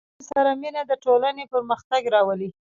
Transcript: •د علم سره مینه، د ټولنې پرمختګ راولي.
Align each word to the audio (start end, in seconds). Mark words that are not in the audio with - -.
•د 0.03 0.03
علم 0.09 0.25
سره 0.29 0.51
مینه، 0.61 0.81
د 0.89 0.91
ټولنې 1.03 1.43
پرمختګ 1.53 2.01
راولي. 2.13 2.49